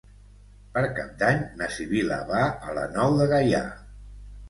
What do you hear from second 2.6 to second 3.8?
a la Nou de Gaià.